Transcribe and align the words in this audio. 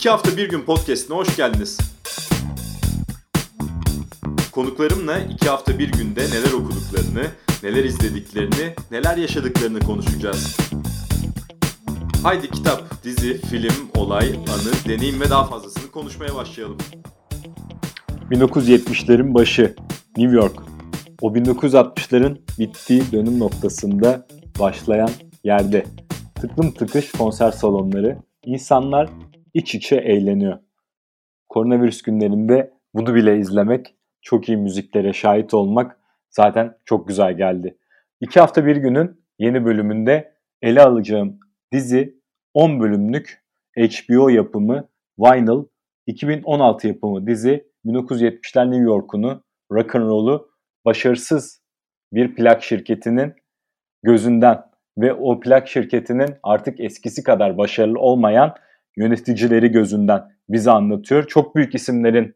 İki 0.00 0.10
hafta 0.10 0.36
bir 0.36 0.48
gün 0.48 0.62
podcastine 0.62 1.16
hoş 1.16 1.36
geldiniz. 1.36 1.78
Konuklarımla 4.52 5.18
iki 5.18 5.48
hafta 5.48 5.78
bir 5.78 5.92
günde 5.92 6.20
neler 6.20 6.52
okuduklarını, 6.52 7.26
neler 7.62 7.84
izlediklerini, 7.84 8.74
neler 8.90 9.16
yaşadıklarını 9.16 9.80
konuşacağız. 9.80 10.56
Haydi 12.22 12.50
kitap, 12.50 13.04
dizi, 13.04 13.40
film, 13.40 13.90
olay, 13.96 14.28
anı, 14.28 14.72
deneyim 14.88 15.20
ve 15.20 15.30
daha 15.30 15.44
fazlasını 15.44 15.90
konuşmaya 15.90 16.34
başlayalım. 16.34 16.78
1970'lerin 18.30 19.34
başı, 19.34 19.74
New 20.16 20.36
York. 20.36 20.56
O 21.22 21.34
1960'ların 21.34 22.38
bittiği 22.58 23.02
dönüm 23.12 23.38
noktasında 23.38 24.26
başlayan 24.60 25.10
yerde. 25.44 25.84
Tıklım 26.34 26.72
tıkış 26.72 27.12
konser 27.12 27.50
salonları, 27.50 28.18
insanlar 28.44 29.10
iç 29.54 29.74
içe 29.74 29.96
eğleniyor. 29.96 30.58
Koronavirüs 31.48 32.02
günlerinde 32.02 32.74
bunu 32.94 33.14
bile 33.14 33.38
izlemek, 33.38 33.94
çok 34.22 34.48
iyi 34.48 34.56
müziklere 34.56 35.12
şahit 35.12 35.54
olmak 35.54 36.00
zaten 36.30 36.76
çok 36.84 37.08
güzel 37.08 37.36
geldi. 37.36 37.78
İki 38.20 38.40
hafta 38.40 38.66
bir 38.66 38.76
günün 38.76 39.20
yeni 39.38 39.64
bölümünde 39.64 40.34
ele 40.62 40.82
alacağım 40.82 41.40
dizi 41.72 42.20
10 42.54 42.80
bölümlük 42.80 43.42
HBO 43.76 44.28
yapımı 44.28 44.88
Vinyl, 45.18 45.64
2016 46.06 46.88
yapımı 46.88 47.26
dizi 47.26 47.70
1970'ler 47.86 48.70
New 48.70 48.84
York'unu, 48.84 49.44
rock'n'roll'u 49.72 50.50
başarısız 50.84 51.62
bir 52.12 52.34
plak 52.34 52.62
şirketinin 52.62 53.34
gözünden 54.02 54.62
ve 54.98 55.14
o 55.14 55.40
plak 55.40 55.68
şirketinin 55.68 56.34
artık 56.42 56.80
eskisi 56.80 57.22
kadar 57.22 57.58
başarılı 57.58 57.98
olmayan 57.98 58.54
yöneticileri 58.96 59.70
gözünden 59.70 60.22
bize 60.48 60.70
anlatıyor. 60.70 61.26
Çok 61.26 61.56
büyük 61.56 61.74
isimlerin 61.74 62.34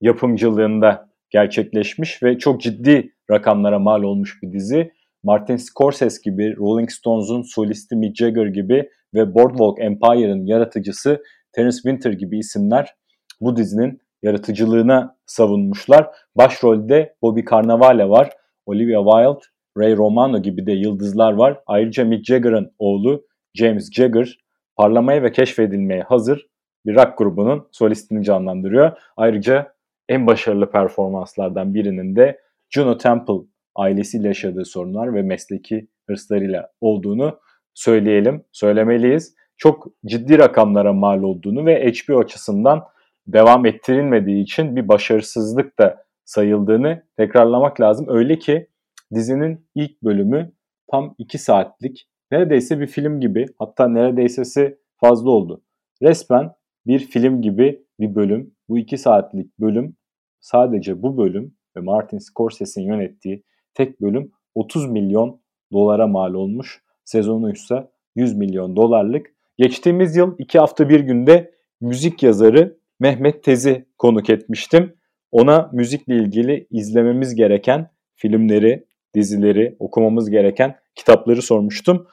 yapımcılığında 0.00 1.08
gerçekleşmiş 1.30 2.22
ve 2.22 2.38
çok 2.38 2.60
ciddi 2.60 3.12
rakamlara 3.30 3.78
mal 3.78 4.02
olmuş 4.02 4.42
bir 4.42 4.52
dizi. 4.52 4.92
Martin 5.22 5.56
Scorsese 5.56 6.30
gibi, 6.30 6.56
Rolling 6.56 6.90
Stones'un 6.90 7.42
solisti 7.42 7.96
Mick 7.96 8.16
Jagger 8.16 8.46
gibi 8.46 8.90
ve 9.14 9.34
Boardwalk 9.34 9.80
Empire'ın 9.80 10.46
yaratıcısı 10.46 11.22
Terence 11.52 11.76
Winter 11.76 12.12
gibi 12.12 12.38
isimler 12.38 12.94
bu 13.40 13.56
dizinin 13.56 14.00
yaratıcılığına 14.22 15.16
savunmuşlar. 15.26 16.06
Başrolde 16.36 17.14
Bobby 17.22 17.40
Cannavale 17.50 18.08
var, 18.08 18.30
Olivia 18.66 19.04
Wilde, 19.04 19.46
Ray 19.78 19.96
Romano 19.96 20.42
gibi 20.42 20.66
de 20.66 20.72
yıldızlar 20.72 21.32
var. 21.32 21.60
Ayrıca 21.66 22.04
Mick 22.04 22.24
Jagger'ın 22.24 22.72
oğlu 22.78 23.26
James 23.54 23.92
Jagger 23.92 24.38
parlamaya 24.76 25.22
ve 25.22 25.32
keşfedilmeye 25.32 26.02
hazır 26.02 26.46
bir 26.86 26.94
rock 26.94 27.18
grubunun 27.18 27.68
solistini 27.72 28.24
canlandırıyor. 28.24 28.92
Ayrıca 29.16 29.74
en 30.08 30.26
başarılı 30.26 30.70
performanslardan 30.70 31.74
birinin 31.74 32.16
de 32.16 32.40
Juno 32.70 32.98
Temple 32.98 33.34
ailesiyle 33.76 34.28
yaşadığı 34.28 34.64
sorunlar 34.64 35.14
ve 35.14 35.22
mesleki 35.22 35.88
hırslarıyla 36.06 36.70
olduğunu 36.80 37.38
söyleyelim, 37.74 38.44
söylemeliyiz. 38.52 39.34
Çok 39.56 39.86
ciddi 40.06 40.38
rakamlara 40.38 40.92
mal 40.92 41.22
olduğunu 41.22 41.66
ve 41.66 41.92
HBO 41.92 42.18
açısından 42.18 42.84
devam 43.26 43.66
ettirilmediği 43.66 44.42
için 44.42 44.76
bir 44.76 44.88
başarısızlık 44.88 45.78
da 45.78 46.04
sayıldığını 46.24 47.02
tekrarlamak 47.16 47.80
lazım. 47.80 48.06
Öyle 48.08 48.38
ki 48.38 48.68
dizinin 49.14 49.66
ilk 49.74 50.02
bölümü 50.02 50.52
tam 50.90 51.14
2 51.18 51.38
saatlik 51.38 52.08
neredeyse 52.34 52.80
bir 52.80 52.86
film 52.86 53.20
gibi 53.20 53.46
hatta 53.58 53.88
neredeysesi 53.88 54.78
fazla 54.96 55.30
oldu. 55.30 55.62
Resmen 56.02 56.52
bir 56.86 56.98
film 56.98 57.42
gibi 57.42 57.84
bir 58.00 58.14
bölüm. 58.14 58.54
Bu 58.68 58.78
2 58.78 58.98
saatlik 58.98 59.58
bölüm 59.58 59.96
sadece 60.40 61.02
bu 61.02 61.18
bölüm 61.18 61.54
ve 61.76 61.80
Martin 61.80 62.18
Scorsese'nin 62.18 62.86
yönettiği 62.86 63.42
tek 63.74 64.00
bölüm 64.00 64.32
30 64.54 64.90
milyon 64.90 65.40
dolara 65.72 66.06
mal 66.06 66.34
olmuş. 66.34 66.82
Sezonu 67.04 67.52
ise 67.52 67.90
100 68.16 68.36
milyon 68.36 68.76
dolarlık. 68.76 69.26
Geçtiğimiz 69.58 70.16
yıl 70.16 70.34
2 70.38 70.58
hafta 70.58 70.88
bir 70.88 71.00
günde 71.00 71.50
müzik 71.80 72.22
yazarı 72.22 72.78
Mehmet 73.00 73.44
Tez'i 73.44 73.86
konuk 73.98 74.30
etmiştim. 74.30 74.94
Ona 75.32 75.70
müzikle 75.72 76.16
ilgili 76.16 76.66
izlememiz 76.70 77.34
gereken 77.34 77.90
filmleri, 78.14 78.86
dizileri, 79.14 79.76
okumamız 79.78 80.30
gereken 80.30 80.76
kitapları 80.94 81.42
sormuştum. 81.42 82.06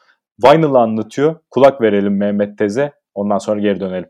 Vinyl'ı 0.44 0.80
anlatıyor. 0.80 1.36
Kulak 1.50 1.82
verelim 1.82 2.18
Mehmet 2.18 2.58
Tez'e. 2.58 2.92
Ondan 3.16 3.38
sonra 3.38 3.60
geri 3.60 3.80
dönelim. 3.80 4.10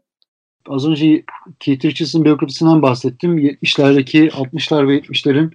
Az 0.68 0.88
önce 0.88 1.24
Keith 1.60 1.86
Richards'ın 1.86 2.26
biyografisinden 2.26 2.82
bahsettim. 2.82 3.38
70'lerdeki 3.38 4.30
60'lar 4.30 4.88
ve 4.88 5.00
70'lerin 5.00 5.52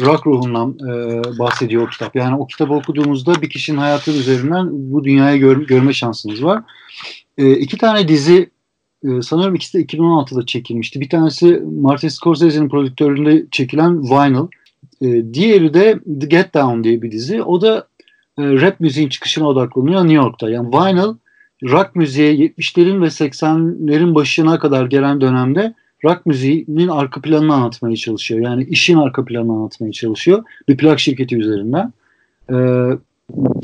rock 0.00 0.26
ruhundan 0.26 0.78
e, 0.88 1.22
bahsediyor 1.38 1.82
o 1.82 1.90
kitap. 1.90 2.16
Yani 2.16 2.36
o 2.36 2.46
kitabı 2.46 2.74
okuduğumuzda 2.74 3.42
bir 3.42 3.50
kişinin 3.50 3.78
hayatı 3.78 4.10
üzerinden 4.10 4.68
bu 4.72 5.04
dünyayı 5.04 5.40
gör, 5.40 5.66
görme 5.66 5.92
şansınız 5.92 6.44
var. 6.44 6.62
E, 7.38 7.52
iki 7.52 7.78
tane 7.78 8.08
dizi 8.08 8.50
e, 9.04 9.22
sanıyorum 9.22 9.54
ikisi 9.54 9.78
de 9.78 9.82
2016'da 9.82 10.46
çekilmişti. 10.46 11.00
Bir 11.00 11.08
tanesi 11.08 11.62
Martin 11.80 12.08
Scorsese'nin 12.08 12.68
prodüktöründe 12.68 13.46
çekilen 13.50 14.02
Vinyl. 14.02 14.48
E, 15.02 15.34
diğeri 15.34 15.74
de 15.74 16.00
The 16.20 16.26
Get 16.26 16.54
Down 16.54 16.84
diye 16.84 17.02
bir 17.02 17.12
dizi. 17.12 17.42
O 17.42 17.60
da 17.60 17.87
rap 18.38 18.80
müziğin 18.80 19.08
çıkışına 19.08 19.48
odaklanıyor 19.48 20.00
New 20.00 20.14
York'ta. 20.14 20.50
Yani 20.50 20.68
Vinyl 20.68 21.14
rock 21.64 21.96
müziğe 21.96 22.34
70'lerin 22.34 23.02
ve 23.02 23.06
80'lerin 23.06 24.14
başına 24.14 24.58
kadar 24.58 24.86
gelen 24.86 25.20
dönemde 25.20 25.74
rock 26.04 26.26
müziğinin 26.26 26.88
arka 26.88 27.20
planını 27.20 27.54
anlatmaya 27.54 27.96
çalışıyor. 27.96 28.40
Yani 28.40 28.64
işin 28.64 28.96
arka 28.96 29.24
planını 29.24 29.52
anlatmaya 29.52 29.92
çalışıyor. 29.92 30.44
Bir 30.68 30.76
plak 30.76 31.00
şirketi 31.00 31.36
üzerinden. 31.36 31.92
Ee, 32.52 32.54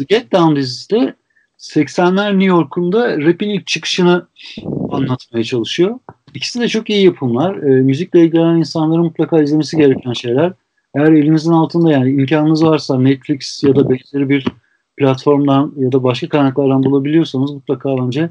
Get 0.08 0.32
Down 0.32 0.56
dizisi 0.56 0.90
de 0.90 1.14
80'ler 1.58 2.32
New 2.32 2.44
York'unda 2.44 3.18
rap'in 3.20 3.48
ilk 3.48 3.66
çıkışını 3.66 4.26
anlatmaya 4.90 5.44
çalışıyor. 5.44 5.98
İkisi 6.34 6.60
de 6.60 6.68
çok 6.68 6.90
iyi 6.90 7.04
yapımlar. 7.04 7.56
E, 7.56 7.82
müzikle 7.82 8.20
ilgilenen 8.20 8.56
insanların 8.56 9.04
mutlaka 9.04 9.42
izlemesi 9.42 9.76
gereken 9.76 10.12
şeyler. 10.12 10.52
Eğer 10.94 11.12
elinizin 11.12 11.52
altında 11.52 11.92
yani 11.92 12.10
imkanınız 12.10 12.64
varsa 12.64 13.00
Netflix 13.00 13.62
ya 13.64 13.76
da 13.76 13.90
benzeri 13.90 14.28
bir 14.28 14.46
platformdan 14.96 15.72
ya 15.76 15.92
da 15.92 16.02
başka 16.02 16.28
kaynaklardan 16.28 16.82
bulabiliyorsanız 16.82 17.50
mutlaka 17.50 17.96
bence 17.96 18.30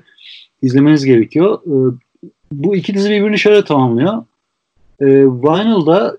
izlemeniz 0.62 1.06
gerekiyor. 1.06 1.60
E, 1.66 1.76
bu 2.52 2.76
iki 2.76 2.94
dizi 2.94 3.10
birbirini 3.10 3.40
şöyle 3.40 3.66
tamamlıyor. 3.66 4.24
E, 5.00 5.06
Vinyl'da 5.26 6.18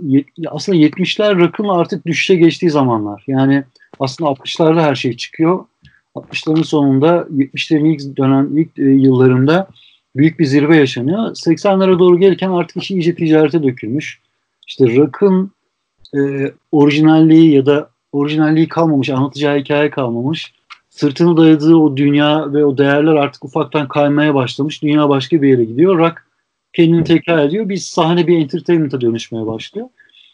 aslında 0.49 0.79
70'ler 0.79 1.39
rock'ın 1.39 1.69
artık 1.69 2.07
düşüşe 2.07 2.35
geçtiği 2.35 2.71
zamanlar. 2.71 3.25
Yani 3.27 3.65
aslında 4.01 4.31
60'larda 4.31 4.83
her 4.83 4.95
şey 4.95 5.17
çıkıyor. 5.17 5.65
60'ların 6.15 6.65
sonunda 6.65 7.27
70'lerin 7.37 7.95
ilk 7.95 8.17
dönem 8.17 8.59
ilk 8.59 8.79
e, 8.79 8.83
yıllarında 8.83 9.69
büyük 10.17 10.39
bir 10.39 10.45
zirve 10.45 10.77
yaşanıyor. 10.77 11.19
80'lere 11.19 11.99
doğru 11.99 12.19
gelirken 12.19 12.51
artık 12.51 12.83
işi 12.83 12.95
iyice 12.95 13.15
ticarete 13.15 13.63
dökülmüş. 13.63 14.21
İşte 14.67 14.97
rock'ın 14.97 15.51
e, 16.17 16.53
orijinalliği 16.73 17.53
ya 17.53 17.67
da 17.67 17.91
orijinalliği 18.15 18.69
kalmamış, 18.69 19.11
anlatacağı 19.11 19.59
hikaye 19.59 19.91
kalmamış. 19.91 20.55
Sırtını 20.91 21.37
dayadığı 21.37 21.77
o 21.77 21.97
dünya 21.97 22.53
ve 22.53 22.65
o 22.65 22.79
değerler 22.79 23.15
artık 23.15 23.45
ufaktan 23.45 23.89
kaymaya 23.89 24.35
başlamış. 24.35 24.83
Dünya 24.83 25.09
başka 25.09 25.43
bir 25.43 25.49
yere 25.49 25.65
gidiyor. 25.65 25.99
Rock 25.99 26.23
kendini 26.73 27.05
tekrar 27.05 27.45
ediyor. 27.45 27.69
Bir 27.69 27.77
sahne 27.77 28.27
bir 28.27 28.39
entertainment'a 28.39 29.01
dönüşmeye 29.01 29.47
başlıyor. 29.47 29.89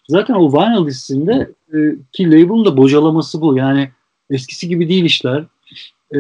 Zaten 0.08 0.34
o 0.34 0.52
vinyl 0.52 0.86
listesinde 0.86 1.50
e, 1.74 1.78
ki 2.12 2.26
label'ın 2.26 2.64
da 2.64 2.76
bocalaması 2.76 3.40
bu. 3.40 3.56
Yani 3.56 3.90
eskisi 4.30 4.68
gibi 4.68 4.88
değil 4.88 5.04
işler. 5.04 5.44
E, 6.14 6.18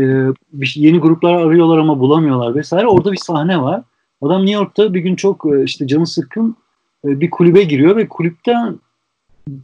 bir, 0.52 0.72
yeni 0.76 0.98
gruplar 0.98 1.34
arıyorlar 1.34 1.78
ama 1.78 2.00
bulamıyorlar 2.00 2.54
vesaire. 2.54 2.86
Orada 2.86 3.12
bir 3.12 3.20
sahne 3.22 3.62
var. 3.62 3.82
Adam 4.22 4.40
New 4.40 4.54
York'ta 4.54 4.94
bir 4.94 5.00
gün 5.00 5.16
çok 5.16 5.46
e, 5.46 5.64
işte 5.64 5.86
canı 5.86 6.06
sıkkın 6.06 6.56
e, 7.04 7.20
bir 7.20 7.30
kulübe 7.30 7.62
giriyor 7.62 7.96
ve 7.96 8.08
kulüpten 8.08 8.78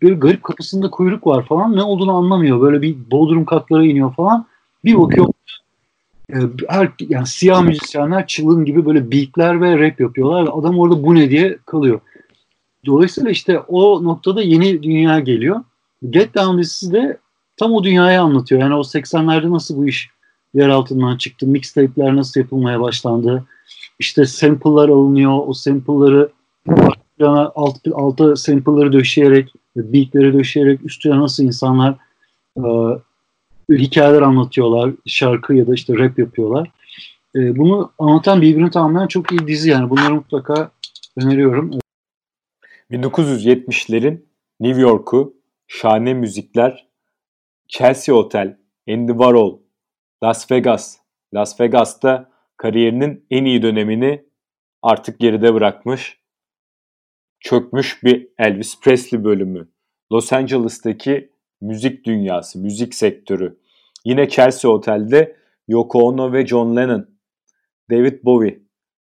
böyle 0.03 0.15
garip 0.15 0.43
kapısında 0.43 0.91
kuyruk 0.91 1.27
var 1.27 1.47
falan. 1.47 1.77
Ne 1.77 1.83
olduğunu 1.83 2.17
anlamıyor. 2.17 2.61
Böyle 2.61 2.83
bir 2.83 2.97
bodrum 3.11 3.45
katlara 3.45 3.85
iniyor 3.85 4.15
falan. 4.15 4.47
Bir 4.85 4.99
bakıyor 4.99 5.27
e, 6.33 6.37
her, 6.69 6.91
yani 7.09 7.27
siyah 7.27 7.63
müzisyenler 7.63 8.27
çılgın 8.27 8.65
gibi 8.65 8.87
böyle 8.87 9.11
beatler 9.11 9.61
ve 9.61 9.79
rap 9.79 10.01
yapıyorlar. 10.01 10.49
Adam 10.53 10.79
orada 10.79 11.03
bu 11.03 11.15
ne 11.15 11.31
diye 11.31 11.59
kalıyor. 11.67 12.01
Dolayısıyla 12.87 13.31
işte 13.31 13.61
o 13.61 14.05
noktada 14.05 14.43
yeni 14.43 14.83
dünya 14.83 15.21
geliyor. 15.21 15.61
Get 16.11 16.35
Down 16.35 16.59
dizisi 16.59 16.93
de 16.93 17.19
tam 17.57 17.73
o 17.73 17.85
dünyayı 17.85 18.21
anlatıyor. 18.21 18.61
Yani 18.61 18.75
o 18.75 18.81
80'lerde 18.81 19.51
nasıl 19.51 19.77
bu 19.77 19.89
iş 19.89 20.11
yer 20.55 20.69
altından 20.69 21.17
çıktı, 21.17 21.47
mixtape'ler 21.47 22.17
nasıl 22.17 22.41
yapılmaya 22.41 22.81
başlandı. 22.81 23.45
İşte 23.99 24.27
sample'lar 24.27 24.89
alınıyor, 24.89 25.39
o 25.47 25.53
sample'ları 25.53 26.31
alt, 27.55 27.77
altı 27.95 28.37
sample'ları 28.37 28.93
döşeyerek, 28.93 29.53
beat'leri 29.77 30.33
döşeyerek 30.33 30.85
üstüne 30.85 31.19
nasıl 31.19 31.45
insanlar 31.45 31.97
e, 32.57 32.65
hikayeler 33.71 34.23
anlatıyorlar, 34.23 34.91
şarkı 35.07 35.55
ya 35.55 35.67
da 35.67 35.75
işte 35.75 35.99
rap 35.99 36.19
yapıyorlar. 36.19 36.71
E, 37.37 37.57
bunu 37.57 37.93
anlatan 37.99 38.43
birbirini 38.43 38.71
tamamlayan 38.71 39.07
çok 39.07 39.33
iyi 39.33 39.47
dizi 39.47 39.71
yani. 39.71 39.91
Bunları 39.91 40.15
mutlaka 40.15 40.71
öneriyorum. 41.17 41.71
1970'lerin 42.91 44.23
New 44.61 44.81
York'u, 44.81 45.35
şahane 45.67 46.15
müzikler, 46.15 46.87
Chelsea 47.69 48.15
Hotel, 48.15 48.57
Andy 48.89 49.13
Warhol, 49.13 49.59
Las 50.25 50.51
Vegas. 50.51 50.99
Las 51.35 51.61
Vegas'ta 51.61 52.31
kariyerinin 52.57 53.27
en 53.31 53.45
iyi 53.45 53.63
dönemini 53.63 54.25
artık 54.83 55.21
geride 55.21 55.55
bırakmış. 55.55 56.19
Çökmüş 57.47 58.05
bir 58.05 58.29
Elvis 58.39 58.81
Presley 58.81 59.25
bölümü. 59.25 59.69
Los 60.13 60.33
Angeles'taki 60.33 61.31
müzik 61.61 62.07
dünyası, 62.07 62.59
müzik 62.59 62.95
sektörü. 62.95 63.59
Yine 64.05 64.29
Chelsea 64.29 64.71
Otel'de 64.71 65.37
Yoko 65.69 65.99
Ono 65.99 66.33
ve 66.33 66.47
John 66.47 66.77
Lennon, 66.77 67.07
David 67.91 68.25
Bowie. 68.25 68.61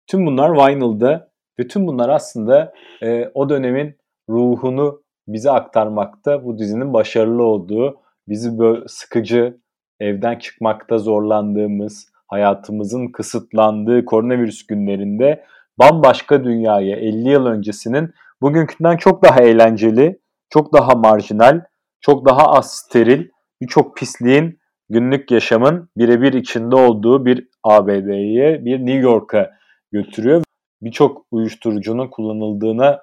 Tüm 0.07 0.27
bunlar 0.27 0.53
vinyl'da 0.53 1.31
ve 1.59 1.69
tüm 1.69 1.87
bunlar 1.87 2.09
aslında 2.09 2.73
e, 3.03 3.31
o 3.35 3.49
dönemin 3.49 3.95
ruhunu 4.29 5.03
bize 5.29 5.51
aktarmakta. 5.51 6.45
Bu 6.45 6.59
dizinin 6.59 6.93
başarılı 6.93 7.43
olduğu, 7.43 8.01
bizi 8.29 8.59
böyle 8.59 8.89
sıkıcı, 8.89 9.59
evden 10.01 10.39
çıkmakta 10.39 10.99
zorlandığımız, 10.99 12.13
hayatımızın 12.27 13.09
kısıtlandığı 13.09 14.05
koronavirüs 14.05 14.67
günlerinde 14.67 15.45
bambaşka 15.79 16.45
dünyaya 16.45 16.97
50 16.97 17.29
yıl 17.29 17.47
öncesinin 17.47 18.15
bugünkünden 18.43 18.97
çok 18.97 19.25
daha 19.25 19.41
eğlenceli, 19.41 20.21
çok 20.51 20.73
daha 20.73 20.95
marjinal, 20.95 21.61
çok 22.01 22.27
daha 22.27 22.47
az 22.47 22.75
steril, 22.75 23.29
birçok 23.61 23.97
pisliğin 23.97 24.61
günlük 24.89 25.31
yaşamın 25.31 25.91
birebir 25.97 26.33
içinde 26.33 26.77
olduğu 26.77 27.27
bir 27.27 27.49
ABD'ye, 27.65 28.65
bir 28.65 28.79
New 28.79 29.01
York'a 29.01 29.51
götürüyor. 29.93 30.43
Birçok 30.83 31.27
uyuşturucunun 31.31 32.09
kullanıldığına 32.09 33.01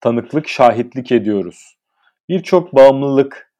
tanıklık, 0.00 0.48
şahitlik 0.48 1.12
ediyoruz. 1.12 1.76
Birçok 2.28 2.74
bağımlılık 2.74 3.52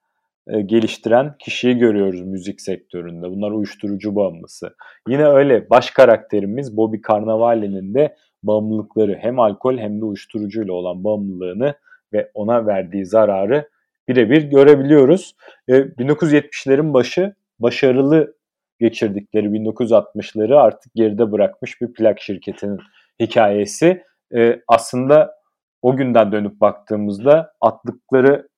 e, 0.47 0.61
geliştiren 0.61 1.35
kişiyi 1.39 1.79
görüyoruz 1.79 2.21
müzik 2.21 2.61
sektöründe. 2.61 3.31
Bunlar 3.31 3.51
uyuşturucu 3.51 4.17
bağımlısı. 4.17 4.75
Yine 5.09 5.27
öyle 5.27 5.71
baş 5.71 5.91
karakterimiz 5.91 6.77
Bobby 6.77 6.97
Cannavale'nin 7.09 7.95
de 7.95 8.17
bağımlılıkları 8.43 9.19
hem 9.21 9.39
alkol 9.39 9.79
hem 9.79 10.01
de 10.01 10.05
uyuşturucuyla 10.05 10.73
olan 10.73 11.05
bağımlılığını 11.05 11.75
ve 12.13 12.31
ona 12.35 12.67
verdiği 12.67 13.07
zararı 13.07 13.69
birebir 14.09 14.43
görebiliyoruz. 14.43 15.37
E, 15.69 15.73
1970'lerin 15.73 16.95
başı 16.95 17.35
başarılı 17.59 18.35
geçirdikleri 18.81 19.47
1960'ları 19.47 20.61
artık 20.61 20.95
geride 20.95 21.33
bırakmış 21.33 21.81
bir 21.81 21.93
plak 21.93 22.21
şirketinin 22.21 22.79
hikayesi. 23.21 24.03
E, 24.35 24.61
aslında 24.69 25.35
o 25.83 25.97
günden 25.97 26.33
dönüp 26.33 26.61
baktığımızda 26.61 27.53
attıkları 27.61 28.49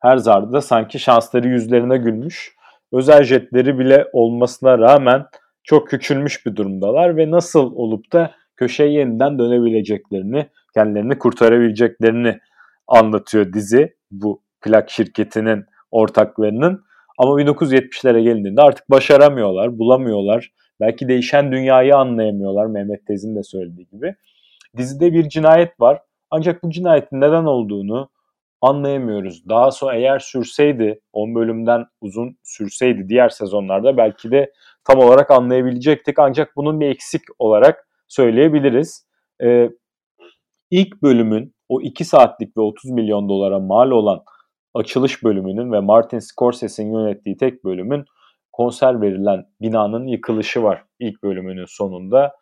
her 0.00 0.16
zarda 0.16 0.60
sanki 0.60 0.98
şansları 0.98 1.48
yüzlerine 1.48 1.96
gülmüş. 1.96 2.54
Özel 2.92 3.24
jetleri 3.24 3.78
bile 3.78 4.06
olmasına 4.12 4.78
rağmen 4.78 5.26
çok 5.64 5.88
küçülmüş 5.88 6.46
bir 6.46 6.56
durumdalar 6.56 7.16
ve 7.16 7.30
nasıl 7.30 7.72
olup 7.72 8.12
da 8.12 8.30
köşeye 8.58 8.90
yeniden 8.90 9.38
dönebileceklerini, 9.38 10.46
kendilerini 10.74 11.18
kurtarabileceklerini 11.18 12.38
anlatıyor 12.88 13.52
dizi 13.52 13.94
bu 14.10 14.42
plak 14.60 14.90
şirketinin 14.90 15.64
ortaklarının. 15.90 16.84
Ama 17.18 17.40
1970'lere 17.40 18.22
gelindiğinde 18.22 18.62
artık 18.62 18.90
başaramıyorlar, 18.90 19.78
bulamıyorlar. 19.78 20.52
Belki 20.80 21.08
değişen 21.08 21.52
dünyayı 21.52 21.96
anlayamıyorlar 21.96 22.66
Mehmet 22.66 23.06
Tez'in 23.06 23.36
de 23.36 23.42
söylediği 23.42 23.88
gibi. 23.88 24.14
Dizide 24.76 25.12
bir 25.12 25.28
cinayet 25.28 25.80
var. 25.80 26.02
Ancak 26.30 26.62
bu 26.62 26.70
cinayetin 26.70 27.20
neden 27.20 27.44
olduğunu 27.44 28.10
anlayamıyoruz. 28.60 29.48
Daha 29.48 29.70
sonra 29.70 29.94
eğer 29.94 30.18
sürseydi, 30.18 31.00
10 31.12 31.34
bölümden 31.34 31.84
uzun 32.00 32.36
sürseydi 32.42 33.08
diğer 33.08 33.28
sezonlarda 33.28 33.96
belki 33.96 34.30
de 34.30 34.52
tam 34.84 34.98
olarak 34.98 35.30
anlayabilecektik. 35.30 36.18
Ancak 36.18 36.56
bunun 36.56 36.80
bir 36.80 36.88
eksik 36.88 37.22
olarak 37.38 37.87
söyleyebiliriz. 38.08 39.06
Ee, 39.42 39.70
ilk 40.70 41.02
bölümün 41.02 41.54
o 41.68 41.80
2 41.80 42.04
saatlik 42.04 42.56
ve 42.56 42.60
30 42.60 42.90
milyon 42.90 43.28
dolara 43.28 43.58
mal 43.58 43.90
olan 43.90 44.22
açılış 44.74 45.24
bölümünün 45.24 45.72
ve 45.72 45.80
Martin 45.80 46.18
Scorsese'nin 46.18 46.92
yönettiği 46.92 47.36
tek 47.36 47.64
bölümün 47.64 48.04
konser 48.52 49.00
verilen 49.00 49.44
binanın 49.60 50.06
yıkılışı 50.06 50.62
var 50.62 50.84
ilk 50.98 51.22
bölümünün 51.22 51.66
sonunda. 51.68 52.32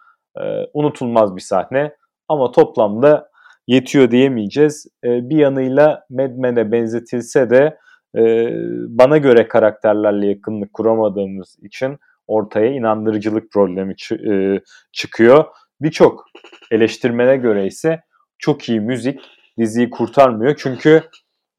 Ee, 0.41 0.67
unutulmaz 0.75 1.37
bir 1.37 1.41
sahne 1.41 1.97
ama 2.29 2.51
toplamda 2.51 3.29
yetiyor 3.67 4.11
diyemeyeceğiz. 4.11 4.87
Ee, 5.05 5.31
bir 5.31 5.37
yanıyla 5.37 6.05
Mad 6.11 6.31
Men'e 6.31 6.73
benzetilse 6.73 7.51
de 7.51 7.79
e, 8.17 8.51
bana 8.89 9.19
göre 9.19 9.49
karakterlerle 9.49 10.27
yakınlık 10.27 10.73
kuramadığımız 10.73 11.57
için 11.63 11.99
ortaya 12.27 12.71
inandırıcılık 12.73 13.53
problemi 13.53 13.95
e, 14.31 14.61
çıkıyor. 14.93 15.45
Birçok 15.81 16.25
eleştirmene 16.71 17.37
göre 17.37 17.67
ise 17.67 18.01
çok 18.39 18.69
iyi 18.69 18.81
müzik 18.81 19.21
diziyi 19.59 19.91
kurtarmıyor. 19.91 20.55
Çünkü 20.59 21.03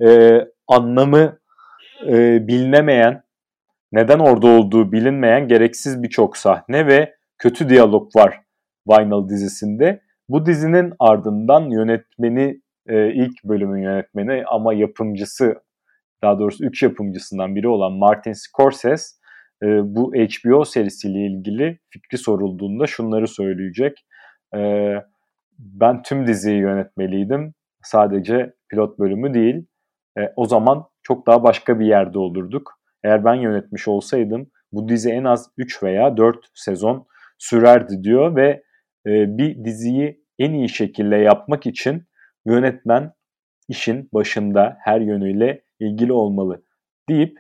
e, 0.08 0.42
anlamı 0.68 1.40
e, 2.08 2.48
bilinemeyen, 2.48 3.24
neden 3.92 4.20
orada 4.20 4.48
olduğu 4.48 4.92
bilinmeyen 4.92 5.48
gereksiz 5.48 6.04
birçok 6.04 6.38
sahne 6.38 6.88
ve 6.88 7.16
kötü 7.38 7.70
diyalog 7.70 8.16
var 8.16 8.42
Vinyl 8.88 9.30
dizisinde. 9.30 10.02
Bu 10.30 10.46
dizinin 10.46 10.94
ardından 11.00 11.70
yönetmeni, 11.70 12.62
e, 12.88 13.14
ilk 13.14 13.44
bölümün 13.44 13.82
yönetmeni 13.82 14.44
ama 14.46 14.74
yapımcısı, 14.74 15.56
daha 16.24 16.40
doğrusu 16.40 16.66
üç 16.66 16.84
yapımcısından 16.84 17.56
biri 17.56 17.68
olan 17.68 17.94
Martin 17.94 18.34
Scorsese 18.34 19.18
e, 19.64 19.68
bu 19.96 20.14
HBO 20.16 20.66
serisiyle 20.66 21.20
ilgili 21.20 21.80
fikri 21.90 22.18
sorulduğunda 22.18 22.88
şunları 22.88 23.28
söyleyecek. 23.28 24.06
E, 24.56 24.94
ben 25.60 26.02
tüm 26.02 26.28
diziyi 26.28 26.60
yönetmeliydim. 26.60 27.54
Sadece 27.84 28.54
pilot 28.70 29.00
bölümü 29.00 29.34
değil. 29.34 29.66
E, 30.18 30.22
o 30.36 30.46
zaman 30.46 30.86
çok 31.04 31.28
daha 31.28 31.44
başka 31.44 31.80
bir 31.80 31.86
yerde 31.86 32.20
olurduk. 32.20 32.80
Eğer 33.04 33.26
ben 33.26 33.36
yönetmiş 33.36 33.88
olsaydım 33.88 34.52
bu 34.72 34.90
dizi 34.90 35.10
en 35.12 35.24
az 35.24 35.50
3 35.58 35.84
veya 35.84 36.18
4 36.18 36.38
sezon 36.54 37.08
sürerdi 37.38 38.04
diyor 38.04 38.36
ve 38.36 38.64
e, 39.06 39.38
bir 39.38 39.66
diziyi 39.66 40.24
en 40.40 40.54
iyi 40.54 40.70
şekilde 40.70 41.16
yapmak 41.16 41.66
için 41.66 42.04
yönetmen 42.46 43.14
işin 43.70 44.10
başında 44.14 44.78
her 44.80 45.02
yönüyle 45.02 45.64
ilgili 45.80 46.14
olmalı 46.14 46.64
deyip 47.10 47.40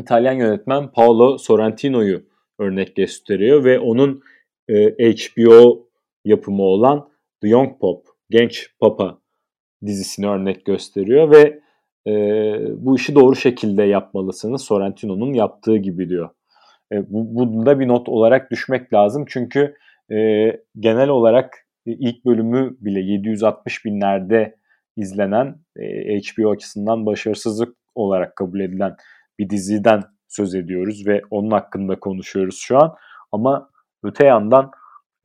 İtalyan 0.00 0.32
yönetmen 0.32 0.88
Paolo 0.92 1.38
Sorrentino'yu 1.38 2.22
örnek 2.58 2.96
gösteriyor 2.96 3.64
ve 3.64 3.78
onun 3.78 4.22
e, 4.68 5.14
HBO 5.14 5.86
yapımı 6.24 6.62
olan 6.62 7.08
The 7.42 7.48
Young 7.48 7.80
Pop, 7.80 8.06
Genç 8.30 8.70
Papa 8.80 9.18
dizisini 9.86 10.28
örnek 10.28 10.64
gösteriyor 10.64 11.30
ve 11.30 11.60
e, 12.06 12.12
bu 12.76 12.96
işi 12.96 13.14
doğru 13.14 13.36
şekilde 13.36 13.82
yapmalısınız 13.82 14.62
Sorrentino'nun 14.62 15.32
yaptığı 15.32 15.76
gibi 15.76 16.08
diyor. 16.08 16.30
E, 16.92 17.12
bu, 17.12 17.34
bunda 17.34 17.80
bir 17.80 17.88
not 17.88 18.08
olarak 18.08 18.50
düşmek 18.50 18.92
lazım 18.92 19.24
çünkü 19.28 19.74
e, 20.12 20.16
genel 20.78 21.08
olarak 21.08 21.66
ilk 21.86 22.24
bölümü 22.24 22.76
bile 22.80 23.00
760 23.00 23.84
binlerde 23.84 24.56
izlenen 24.96 25.56
e, 25.76 26.18
HBO 26.18 26.50
açısından 26.50 27.06
başarısızlık 27.06 27.76
olarak 27.94 28.36
kabul 28.36 28.60
edilen 28.60 28.96
bir 29.40 29.50
diziden 29.50 30.02
söz 30.28 30.54
ediyoruz 30.54 31.06
ve 31.06 31.22
onun 31.30 31.50
hakkında 31.50 32.00
konuşuyoruz 32.00 32.58
şu 32.58 32.78
an. 32.78 32.94
Ama 33.32 33.70
öte 34.02 34.26
yandan 34.26 34.70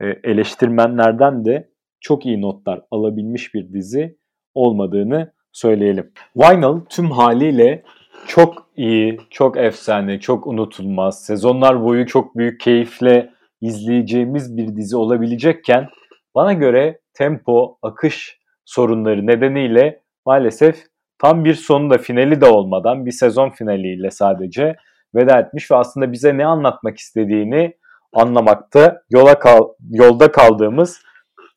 e, 0.00 0.06
eleştirmenlerden 0.06 1.44
de 1.44 1.70
çok 2.00 2.26
iyi 2.26 2.40
notlar 2.40 2.80
alabilmiş 2.90 3.54
bir 3.54 3.72
dizi 3.72 4.18
olmadığını 4.54 5.32
söyleyelim. 5.52 6.12
Vinyl 6.36 6.80
tüm 6.88 7.10
haliyle 7.10 7.82
çok 8.26 8.68
iyi, 8.76 9.20
çok 9.30 9.56
efsane, 9.56 10.20
çok 10.20 10.46
unutulmaz, 10.46 11.24
sezonlar 11.24 11.84
boyu 11.84 12.06
çok 12.06 12.36
büyük 12.36 12.60
keyifle 12.60 13.32
izleyeceğimiz 13.60 14.56
bir 14.56 14.76
dizi 14.76 14.96
olabilecekken 14.96 15.88
bana 16.34 16.52
göre 16.52 17.00
tempo, 17.14 17.78
akış 17.82 18.38
sorunları 18.64 19.26
nedeniyle 19.26 20.02
maalesef 20.26 20.84
tam 21.18 21.44
bir 21.44 21.54
sonu 21.54 21.90
da 21.90 21.98
finali 21.98 22.40
de 22.40 22.46
olmadan 22.46 23.06
bir 23.06 23.10
sezon 23.10 23.50
finaliyle 23.50 24.10
sadece 24.10 24.76
veda 25.14 25.38
etmiş 25.38 25.70
ve 25.70 25.76
aslında 25.76 26.12
bize 26.12 26.38
ne 26.38 26.46
anlatmak 26.46 26.98
istediğini 26.98 27.74
anlamakta 28.12 29.02
yola 29.10 29.38
kal 29.38 29.68
yolda 29.90 30.32
kaldığımız 30.32 31.00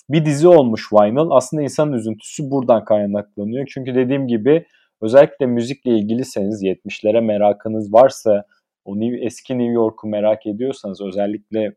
bir 0.09 0.25
dizi 0.25 0.47
olmuş 0.47 0.93
Vinyl. 0.93 1.27
Aslında 1.31 1.63
insanın 1.63 1.93
üzüntüsü 1.93 2.51
buradan 2.51 2.85
kaynaklanıyor. 2.85 3.67
Çünkü 3.73 3.95
dediğim 3.95 4.27
gibi 4.27 4.65
özellikle 5.01 5.45
müzikle 5.45 5.91
ilgiliseniz 5.91 6.63
70'lere 6.63 7.21
merakınız 7.21 7.93
varsa 7.93 8.43
o 8.85 8.95
eski 9.01 9.57
New 9.57 9.73
York'u 9.73 10.07
merak 10.07 10.47
ediyorsanız 10.47 11.01
özellikle 11.01 11.73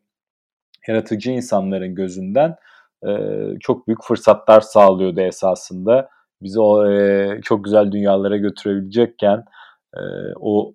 yaratıcı 0.88 1.30
insanların 1.30 1.94
gözünden 1.94 2.56
e, 3.06 3.10
çok 3.60 3.86
büyük 3.86 4.04
fırsatlar 4.04 4.60
sağlıyordu 4.60 5.20
esasında. 5.20 6.08
Bizi 6.42 6.61
o 6.61 6.92
e, 6.92 7.40
çok 7.42 7.64
güzel 7.64 7.92
dünyalara 7.92 8.37
götürebilecekken 8.37 9.44
e, 9.94 10.00
o 10.40 10.75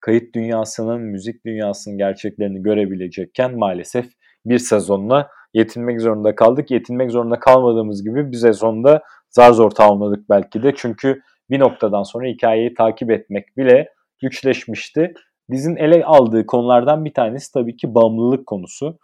kayıt 0.00 0.34
dünyasının, 0.34 1.00
müzik 1.00 1.46
dünyasının 1.46 1.98
gerçeklerini 1.98 2.62
görebilecekken 2.62 3.58
maalesef 3.58 4.06
bir 4.46 4.58
sezonla 4.58 5.30
yetinmek 5.54 6.00
zorunda 6.00 6.34
kaldık. 6.34 6.70
Yetinmek 6.70 7.10
zorunda 7.10 7.40
kalmadığımız 7.40 8.04
gibi 8.04 8.32
bir 8.32 8.36
sezonda 8.36 9.02
zar 9.30 9.52
zor 9.52 9.70
tamamladık 9.70 10.30
belki 10.30 10.62
de. 10.62 10.72
Çünkü 10.76 11.22
bir 11.50 11.60
noktadan 11.60 12.02
sonra 12.02 12.26
hikayeyi 12.26 12.74
takip 12.74 13.10
etmek 13.10 13.56
bile 13.56 13.88
güçleşmişti. 14.22 15.14
Dizin 15.50 15.76
ele 15.76 16.04
aldığı 16.04 16.46
konulardan 16.46 17.04
bir 17.04 17.14
tanesi 17.14 17.52
tabii 17.52 17.76
ki 17.76 17.94
bağımlılık 17.94 18.46
konusu. 18.46 18.98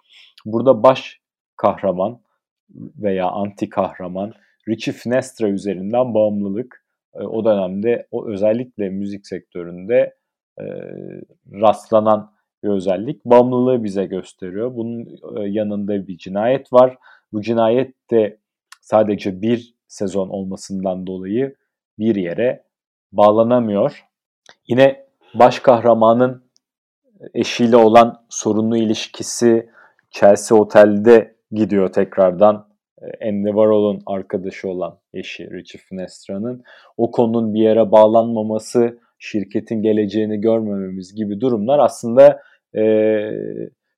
Burada 0.45 0.83
baş 0.83 1.21
kahraman 1.57 2.21
veya 2.97 3.27
anti 3.27 3.69
kahraman 3.69 4.33
Richie 4.71 4.95
Finestra 4.95 5.49
üzerinden 5.49 6.15
bağımlılık 6.15 6.85
e, 7.15 7.23
o 7.23 7.45
dönemde 7.45 8.07
o 8.11 8.29
özellikle 8.29 8.89
müzik 8.89 9.27
sektöründe 9.27 10.15
e, 10.61 10.65
rastlanan 11.53 12.33
bir 12.65 12.69
özellik. 12.69 13.25
Bağımlılığı 13.25 13.85
bize 13.85 14.05
gösteriyor. 14.07 14.75
Bunun 14.75 15.07
e, 15.37 15.49
yanında 15.49 16.07
bir 16.07 16.19
cinayet 16.19 16.73
var. 16.73 16.99
Bu 17.33 17.43
cinayet 17.43 18.11
de 18.11 18.39
sadece 18.81 19.43
bir 19.43 19.75
sezon 19.89 20.29
olmasından 20.29 21.07
dolayı 21.07 21.57
bir 21.99 22.17
yere 22.17 22.65
bağlanamıyor. 23.13 24.05
Yine 24.69 25.07
baş 25.35 25.59
kahramanın 25.61 26.51
eşiyle 27.35 27.77
olan 27.77 28.27
sorunlu 28.29 28.77
ilişkisi 28.77 29.71
Chelsea 30.11 30.59
Otel'de 30.59 31.37
gidiyor 31.53 31.93
tekrardan. 31.93 32.70
E, 33.03 33.29
Andy 33.29 33.49
Warhol'un 33.49 34.03
arkadaşı 34.07 34.69
olan 34.69 34.99
eşi 35.15 35.51
Richie 35.51 35.81
Finestra'nın 35.81 36.63
o 36.97 37.11
konunun 37.11 37.55
bir 37.55 37.61
yere 37.61 37.93
bağlanmaması, 37.93 38.99
şirketin 39.19 39.83
geleceğini 39.83 40.41
görmememiz 40.41 41.15
gibi 41.15 41.41
durumlar 41.41 41.79
aslında 41.79 42.41
e, 42.77 42.83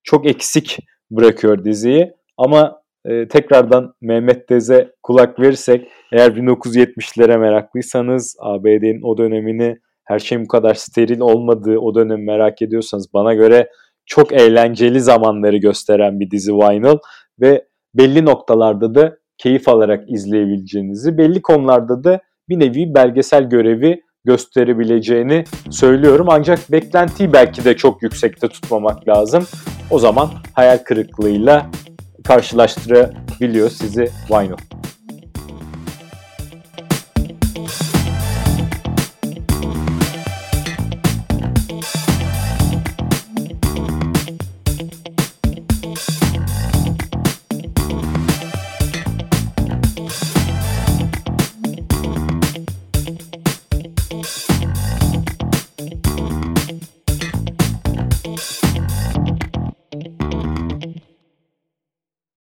çok 0.03 0.27
eksik 0.27 0.79
bırakıyor 1.11 1.65
diziyi. 1.65 2.13
Ama 2.37 2.83
e, 3.05 3.29
tekrardan 3.29 3.95
Mehmet 4.01 4.49
Dez'e 4.51 4.93
kulak 5.03 5.41
verirsek 5.41 5.89
eğer 6.13 6.31
1970'lere 6.31 7.39
meraklıysanız 7.39 8.37
ABD'nin 8.41 9.03
o 9.03 9.19
dönemini 9.19 9.79
her 10.05 10.19
şeyin 10.19 10.45
bu 10.45 10.49
kadar 10.49 10.75
steril 10.75 11.21
olmadığı 11.21 11.79
o 11.79 11.95
dönemi 11.95 12.25
merak 12.25 12.63
ediyorsanız 12.63 13.15
bana 13.15 13.35
göre 13.35 13.69
çok 14.07 14.33
eğlenceli 14.33 15.01
zamanları 15.01 15.57
gösteren 15.57 16.21
bir 16.21 16.31
dizi 16.31 16.53
Vinyl 16.53 16.99
ve 17.41 17.67
belli 17.95 18.25
noktalarda 18.25 18.95
da 18.95 19.17
keyif 19.39 19.69
alarak 19.69 20.11
izleyebileceğinizi, 20.11 21.19
belli 21.19 21.43
konularda 21.43 22.05
da 22.05 22.21
bir 22.49 22.61
nevi 22.61 22.95
belgesel 22.95 23.45
görevi 23.45 24.01
gösterebileceğini 24.25 25.45
söylüyorum. 25.71 26.27
Ancak 26.31 26.73
beklentiyi 26.73 27.33
belki 27.33 27.65
de 27.65 27.77
çok 27.77 28.03
yüksekte 28.03 28.49
tutmamak 28.49 29.09
lazım. 29.09 29.47
O 29.91 29.99
zaman 29.99 30.31
hayal 30.53 30.79
kırıklığıyla 30.79 31.67
karşılaştırabiliyor 32.25 33.71
sizi 33.71 34.09
Vinyl. 34.31 34.57